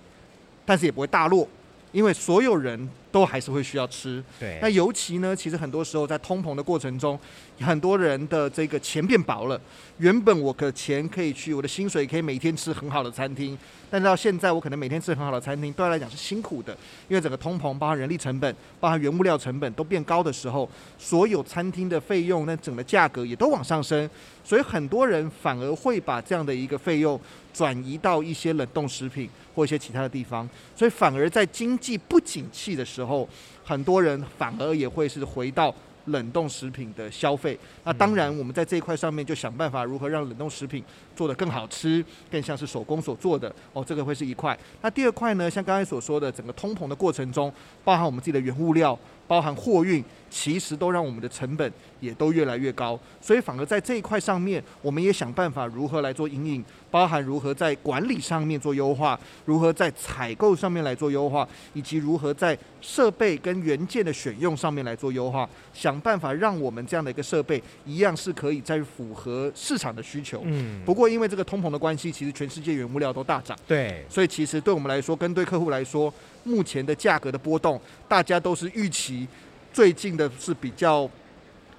[0.66, 1.48] 但是也不会大落，
[1.90, 2.90] 因为所有人。
[3.12, 4.58] 都还是会需要吃，对。
[4.62, 7.20] 那尤其呢，其实很多时候在通膨的过程中，
[7.62, 9.60] 很多人的这个钱变薄了。
[9.98, 13.58] 原本我的钱可以去，我的薪水可以每天吃很好的餐厅，
[13.90, 16.72] 但到现在我可能每天吃很好的餐厅，对他来讲是辛苦的，
[17.08, 24.08] 因为整个通膨，包含人力成本，包含原物料成本都变高的时候，所有餐厅的费用，那整个价格也都往上升，
[24.42, 27.20] 所以很多人反而会把这样的一个费用
[27.52, 32.92] 转移到一些冷冻食品或一些其他的地方，所以反而在经济不景气的时候。
[32.92, 33.26] 时候，
[33.64, 35.74] 很多人反而也会是回到
[36.06, 37.58] 冷冻食品的消费。
[37.84, 40.82] 那当然，我们在这一块上面就想办法如何让冷冻食品
[41.14, 43.54] 做得更好吃，更像是手工所做的。
[43.72, 44.58] 哦，这个会是一块。
[44.80, 45.50] 那第二块呢？
[45.50, 47.52] 像刚才所说的，整个通膨的过程中，
[47.84, 48.98] 包含我们自己的原物料。
[49.32, 70.42] 包含货运，其实都让我们的成本也都越来越高，所以反而在这一块上面，我们也想办法如何来做因应，包含如何在管理上面做优化，如何在采购上面来做优化，以及如何在设备跟元件的选用上面来做优化，想办法让我们这样的一个设备一样是可以再符合市场的需求。
[70.44, 70.82] 嗯。
[70.84, 73.58] 不过因为这个通膨的关系，其实全世界原物料都大涨。
[73.66, 74.04] 对。
[74.10, 76.12] 所以其实对我们来说，跟对客户来说。
[76.44, 79.26] 目前的价格的波动，大家都是预期
[79.72, 81.08] 最近的是比较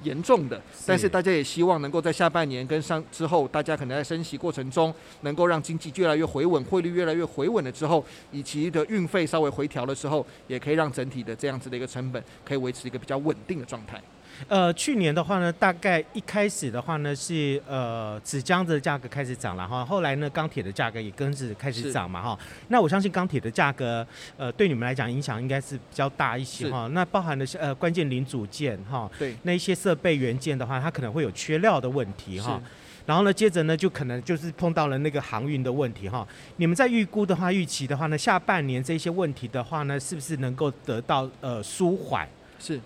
[0.03, 14.01] 严重的，但是大家也希望能够在下半年跟上之后，大家可能在升息过程中，能够让经济越来越回稳，汇率越来越回稳了之后，以及的运费稍微回调的时候，也可以让整体的这样子的一个成本可以维持一个比较稳定的状态。
[14.47, 22.37] 呃，去年的话呢，大概一开始的话呢是呃纸浆的价格开始涨了哈，后来呢钢铁的价格也跟着开始涨嘛哈。
[22.67, 26.87] 那我相信钢铁的价格呃对你们来讲影响应该是比较大一些哈。
[26.93, 32.61] 那包含的是呃关键零组件哈，对，那一些设备元件的话，它可能会有缺料的问题哈。
[33.05, 36.25] 然后呢，接着呢就可能就是碰到了那个航运的问题哈。
[36.55, 42.27] 你们在预估的话，预期的话呢，下半年这些问题的话呢，是不是能够得到呃舒缓？
[42.59, 42.79] 是。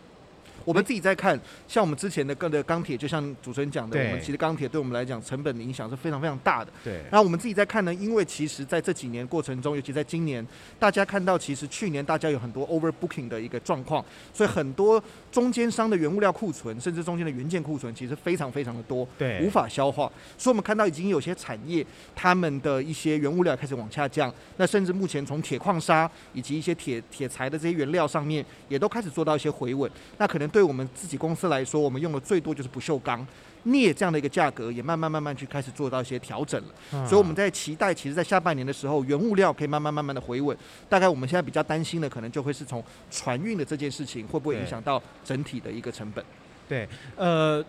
[0.68, 6.72] 我们自己在看，像我们之前的各的钢铁，就像主持人讲的，我们其实钢铁对我们来讲成本的影响是非常非常大的。
[6.84, 6.96] 对。
[7.10, 10.46] 然后我们自己在看呢，因为其实在这几年过程中，尤其在今年，
[10.78, 14.04] 大家看到其实去年大家有很多 overbooking 的一个状况，
[14.34, 15.02] 所以很多
[15.32, 20.12] 中间商的原物料库存，甚至中间的元件库存，其实非常非常的多，对，无法消化。
[20.38, 21.86] 所以我们看到已经有些产业，
[22.16, 29.90] 他们的一些原物料开始往下降，那甚至目前从铁矿砂以及一些铁铁材的这些原料上面，也都开始做到一些回稳。
[30.18, 30.48] 那可能。
[30.48, 33.28] 对我们自己公司来说，我们用的最多就是不锈钢、
[33.72, 37.06] 镍这样的一个价格，也慢慢慢慢去开始做到一些调整了。
[37.06, 40.58] 所以我们在期待，其实，在下半年的时候，原物料可以慢慢慢慢的回稳。
[40.90, 46.24] 大概我们现在比较担心的，可能就会是从船运的这件事情，会不会影响到整体的一个成本？
[46.68, 47.64] 对，呃，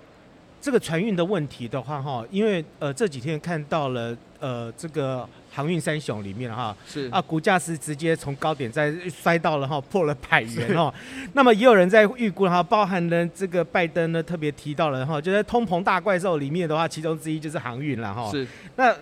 [0.61, 5.29] 这个船运的问题的话，哈，因为呃这几天看到了，呃，这个。
[5.51, 10.92] 航运三雄里面哈，是啊，股价是直接从高点再摔到了哈，破了百元哦。
[11.33, 18.31] 那么也有人在预估哈，包含了这个拜登呢特别提到了哈，就在通膨大怪兽里面的话，其中之一就是航运了哈。
[18.31, 18.94] 是那。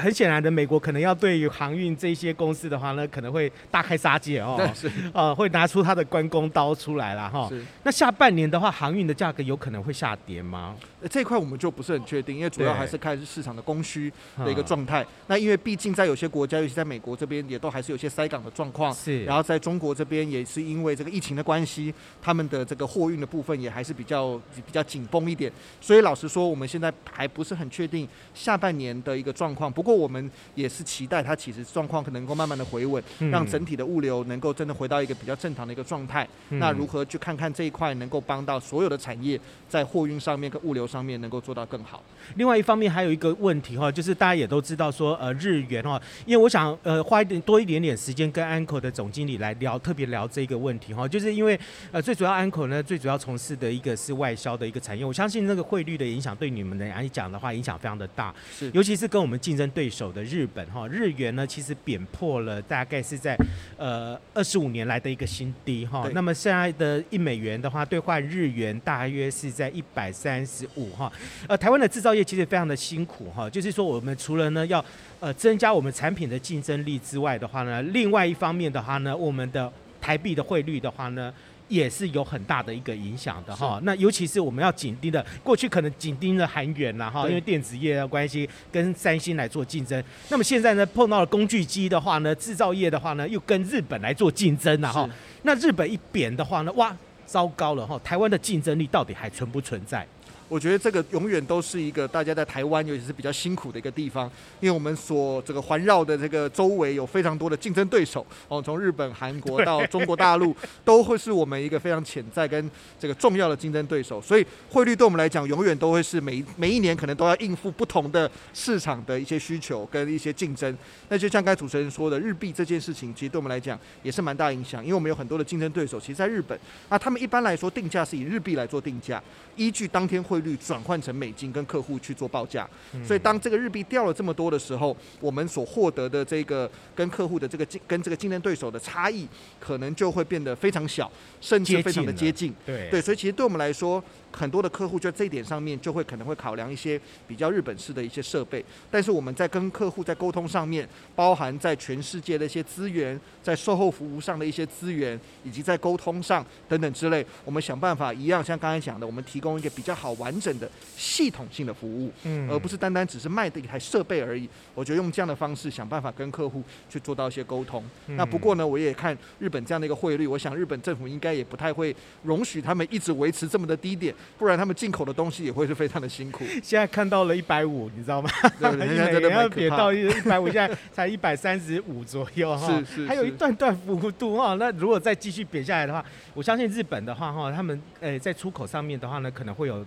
[0.00, 7.46] 很显然的，美国可能要对于航运这些公司的话呢，可能会大开杀戒哦， 是呃，会拿出他的关公刀出来了哈。
[7.48, 7.62] 是。
[7.82, 10.74] 那下半年的话，航运的价格有可能会下跌吗？
[11.10, 15.06] 这块我们就不是很确定，因为主要还是看市场的供需的一个状态。
[15.26, 18.92] 那因为毕竟在有些国家，尤其在美国这边，也都还是有些塞港的状况。
[18.94, 19.24] 是。
[19.24, 25.50] 然后在中国这边，也是因为这个疫情的关系，他们的这个货运的部分也还是比较比较紧绷一点。
[25.80, 29.70] 所以老实说，我们现在还不是很确定下半年的一个状况。
[29.70, 29.89] 不过。
[29.94, 36.28] 我们也是期待它其实状况可能够慢慢的回稳，让整体的物流能够真的回到一个比较正常的一个状态。
[36.50, 42.02] 那如何去看看这一块能够帮到所有的产业在货运上面跟物流上面能够做到更好？
[42.34, 51.58] 另外一方面还有一个问题哈，就是大家也都知道说呃日元哈，因为我想呃花一点多一点点时间跟安口的总经理来聊，特别聊这个问题哈，就是因为
[51.90, 59.80] 呃最主要安口呢最主要从事的一个是外销的一个产业，我相信那个汇率的影响对你们来讲的话影响非常的大，是尤其是跟我们竞争对。
[59.80, 63.34] 对手的日本哈日元呢，其实贬破了，大概是在
[63.78, 66.06] 呃二十五年来的一个新低哈。
[66.12, 71.12] 那么现在的一美元的话，兑换日元大约是在一百三十五哈。
[71.46, 74.84] 呃，台湾的制造业其实非常的辛苦哈，就是说我们除了呢要
[75.20, 79.70] 呃增加我们产品的竞争力之外的话呢，另外一方面的话呢，我们的
[80.00, 81.32] 台币的汇率的话呢。
[81.70, 90.02] 也是有很大的一个影响的哈，那尤其是我们要紧盯的，过去可能紧盯着韩元啦哈，因为电子业的关系跟三星来做竞争。
[90.30, 95.08] 那么现在呢，碰到了工具机的话呢，制造业的话呢，又跟日本来做竞争了哈。
[95.42, 96.92] 那日本一贬的话呢，哇，
[97.30, 100.04] 糟糕了哈，台湾的竞争力到底还存不存在？
[100.50, 114.20] 我觉得这个永远都是一个大家在台湾，尤其是比较辛苦的一个地方，因为我们所这个环绕的这个周围有非常多的竞争对手哦，从日本、韩国到中国大陆， 都会是我们一个非常潜在跟这个重要的竞争对手。
[114.20, 120.76] 所以汇率对我们来讲，永远都会是每每一年可能都要应付不同的市场的一些需求跟一些竞争。
[121.08, 126.58] 那就像刚才主持人说的，日币这件事情，其实对我们来讲也是蛮大影响，因为我们有很多的竞争对手，其实在日本，
[126.88, 129.22] 那他们一般来说定价是以日币来做定价，
[129.54, 132.68] 依据当天汇率转换成美金跟客户去做报价，
[133.04, 139.26] 所以当这个日币掉了这么多的时候，我们所获得的这个跟客户的这个竞跟这个竞争对手的差异，
[139.58, 142.54] 可能就会变得非常小，甚至非常的接近。
[142.64, 144.02] 对对，所以其实对我们来说。
[144.32, 164.48] 很多的客户就在这一点上面就会可能会考量一些比较日本式的一些设备，但是我们在跟客户在沟通上面，包含在全世界的一些资源，在售后服务上的一些资源，以及在沟通上等等之类，我们想办法一样，像刚才讲的，我们提供一个比较好完整的系统性的服务，嗯，而不是单单只是卖的一台设备而已。
[164.74, 167.82] 我觉得用这样的方式想办法跟客户去做到一些沟通。
[168.06, 174.14] 那不过呢，我也看日本这样的一个汇率，我想日本政府应该也不太会容许他们一直维持这么的低点。
[174.38, 176.44] 不然他们进口的东西也会是非常的辛苦。
[176.62, 178.30] 现在看到了一百五，你知道吗？
[178.58, 182.66] 对，现在真的要贬到一百五，现在才一百三十五左右哈。
[182.66, 184.54] 是是，还有一段段幅度哈。
[184.54, 186.04] 那如果再继续贬下来的话，
[186.34, 189.84] 我相信日本的话哈，他们呃在出口上面的话呢，可能会有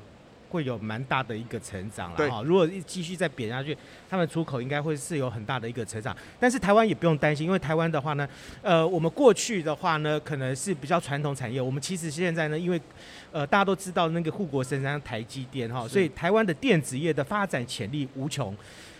[0.53, 2.43] 会有蛮大的一个成长了哈。
[2.43, 3.75] 如果继续再贬下去，
[4.07, 6.15] 他们出口应该会是有很大的一个成长。
[6.39, 8.29] 但是台湾也不用担心，因为台湾的话呢，
[8.61, 11.59] 呃，我们过去的话呢，可能是比较传统产业。
[11.59, 12.79] 我们其实现在呢，因为
[13.31, 18.55] 呃大家都知道那个护国神山台积电哈，所以台湾的电子业的发展潜力无穷。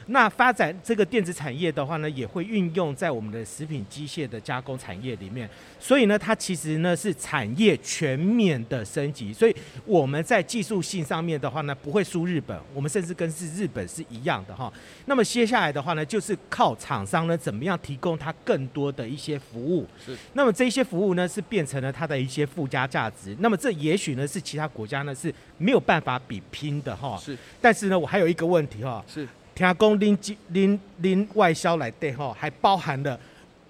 [0.08, 14.72] 那发展这个电子产业的话呢，也会运用在我们的食品机械的加工产业里面，所以呢，它其实呢是产业全面的升级，所以我们在技术性上面的话呢，不会输日本，我们甚至跟是日本是一样的哈。
[15.06, 20.16] 那么接下来的话呢，就是靠厂商呢怎么样提供它更多的一些服务，是。
[20.34, 27.18] 那么这些服务呢是变成了它的一些附加价值，那么这也许呢是其他国家呢是没有办法比拼的哈。
[27.18, 27.38] 是。
[27.62, 29.04] 但是呢，我还有一个问题哈。
[29.08, 29.28] 是。
[29.56, 33.20] 听讲您您您外销来的吼，还包含了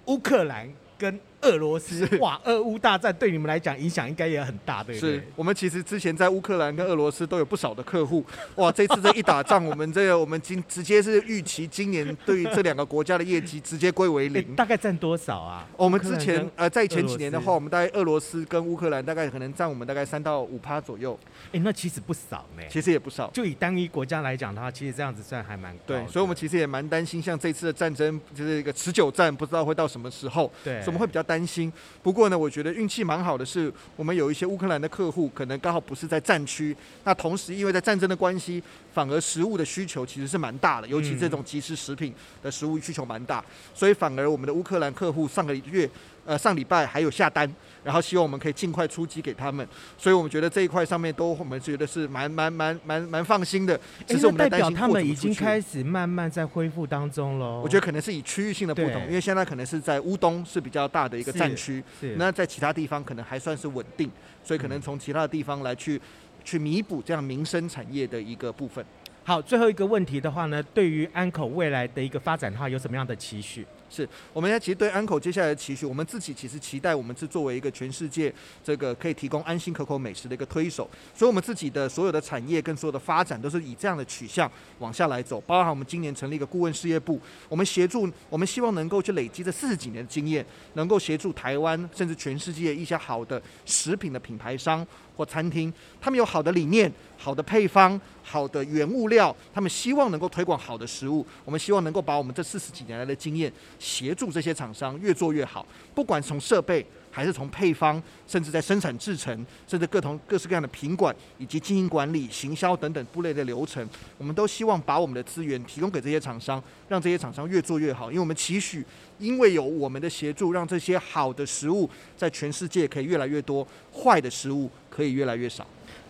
[0.06, 0.68] 乌克兰
[0.98, 1.20] 跟。
[1.44, 5.14] 俄罗斯哇，俄乌大战对你们来讲影响应该也很大，对不对？
[5.16, 8.24] 是我们其实之前在乌克兰跟俄罗斯都有不少的客户，
[8.56, 14.42] 哇，这次这一打仗，我们这个我们今直接是预期今年对于这两个国家的业绩直接归为零。
[14.48, 15.66] 欸、大概占多少啊？
[15.76, 21.18] 我们之前呃在前几年的话，我们大概俄罗斯跟乌克兰大概可能占我们大概三到五趴左右。
[21.46, 22.62] 哎、欸，那其实不少呢。
[22.68, 23.30] 其实也不少。
[23.32, 25.82] 就以单一国家来讲的话，其实这样子算还蛮高。
[25.86, 30.50] 对，所以我们其实也蛮担心，像这次的战争就是一个持久战，不知道会到什么时候。
[30.62, 31.72] 对，所以我们会比较担担心。
[32.00, 36.76] 不不过呢，我觉得运气蛮好的是，我们有一些乌克兰的客户，可能刚好不是在战区。
[37.02, 38.62] 那同时，因为在战争的关系，
[38.92, 43.44] 反而食物的需求其实是蛮大的，尤其这种即食食品的食物需求蛮大。
[43.74, 45.90] 所以反而我们的乌克兰客户上个月，
[46.24, 47.52] 呃，上礼拜还有下单，
[47.84, 49.66] 然后希望我们可以尽快出击给他们。
[49.96, 53.78] 所以我们觉得这一块上面都我们觉得是蛮蛮蛮蛮蛮放心的。
[54.06, 57.60] 其实我们代表他们已经开始慢慢在恢复当中喽。
[57.62, 61.84] 我觉得可能是以区域性的不同，因为现在可能是在乌东是比较大的一个战区。
[62.16, 64.10] 那在其他地方可能还算是稳定，
[64.42, 66.00] 所以可能从其他的地方来去
[66.42, 68.84] 去弥补这样民生产业的一个部分。
[69.26, 73.66] 好，最后一个问题的话呢，对于安口未来的一个发展的话，有什么样的期许？
[73.94, 78.32] 是我们现在其实对安口接下来的期许，我们自己其实期待我们是作为一个全世界
[78.64, 85.40] 这个可以提供安心可口美食的一个推手，所以我们自己的所有的产业跟所有的发展都是以这样的取向往下来走。
[85.42, 94.84] 包含我们今年成立一个顾问事业部，我们协助，我们希望能够去累积这四十几年的经验，能够协助台湾甚至全世界一些好的食品的品牌商
[95.16, 101.24] 或餐厅，他们有好的理念、好的配方、好的原物料，他们希望能够推广好的食物。
[101.44, 103.52] 我们希望能够把我们这四十几年来的经验。
[103.84, 118.10] 协助这些厂商越做越好，不管从设备还是从配方，甚至在生产制程，甚至各同各式各样的品管以及经营管理、行销等等部类的流程，我们都希望把我们的资源提供给这些厂商，让这些厂商越做越好。
[118.10, 118.82] 因为我们期许，
[119.18, 125.66] 因为有我们的协助，让这些好的食物在全世界可以越来越多，坏的食物可以越来越少。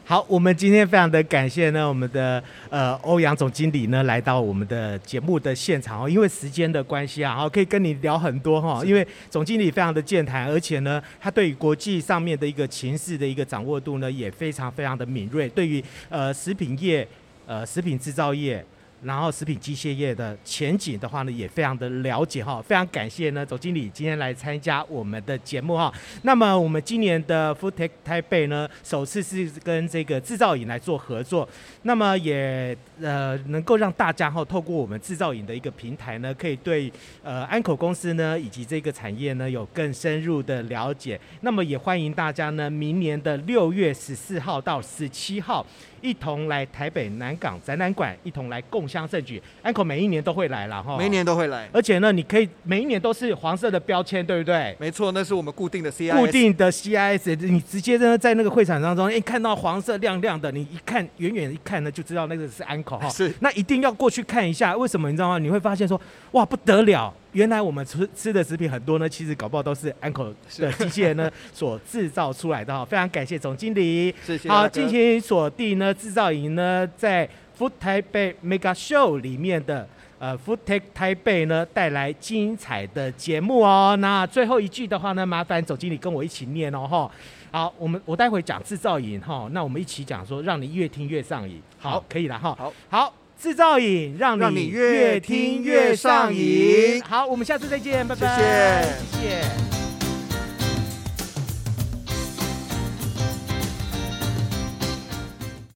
[0.07, 17.09] 好，我们今天非常的感谢呢，我们的呃欧阳总经理呢来到我们的节目的现场哦，因为时间的关系啊，哈，可以跟你聊很多哈，因为总经理非常的健谈，而且呢，他对于国际上面的一个情势的一个掌握度呢也非常非常的敏锐，对于呃食品业、
[17.47, 18.63] 呃食品制造业。
[19.05, 25.93] 然后食品机械业的前景的话呢，也非常的了解哈，非常感谢呢总经理今天来参加我们的节目哈。
[26.23, 31.49] 那么我们今年的 FoodTech 台北呢，首次是跟这个制造营来做合作，
[31.83, 36.91] 那么也呃能够让大家哈透过我们制造营的一个平台呢，可以对
[37.23, 41.21] 呃安口公司呢以及这个产业呢有更深入的了解。
[41.43, 45.65] 那么也欢迎大家呢明年的六月十四号到十七号。
[46.05, 49.43] 一同来台北南港展览馆，一同来共襄盛举。
[49.63, 54.77] 安口每一年都会来了哈，每一年都会来，而且呢，你可以每一年都是黄色的标签，对不对？
[54.79, 56.13] 没错，那是我们固定的 CIS。
[56.19, 63.09] 固定的 CIS，你直接呢在那个会场当中，哎，看到黄色亮亮的，你一看远远一看呢，就知道那个是安口哈。
[63.09, 65.39] 是，那一定要过去看一下，为什么你知道吗？
[65.39, 65.99] 你会发现说，
[66.33, 67.15] 哇，不得了。
[67.35, 72.85] 原来我们吃吃的食品很多呢，其实搞不好都是安口的机器人呢所制造出来的哈。
[72.85, 74.49] 非常感谢总经理，谢谢。
[74.49, 77.29] 好，进行锁定呢制造营呢在
[77.59, 79.87] Food Taipei Mega Show 里面的
[80.19, 83.97] 呃 Food Tech Taipei 呢带来精彩的节目哦。
[83.99, 87.11] 那最后一句的话呢，麻烦总经理跟我一起念哦哈。
[87.51, 91.61] 好，我们我待会讲制造营哈，那我们一起讲说，让你越听越上瘾。
[91.79, 92.55] 好，可以了哈。
[92.57, 93.15] 好，好。
[93.45, 97.03] 制造瘾，让你越听越上瘾。
[97.03, 98.99] 好，我们下次再见，拜拜。
[99.13, 99.84] 谢谢，谢谢。